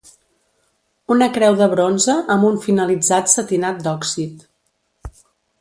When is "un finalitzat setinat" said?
2.49-3.85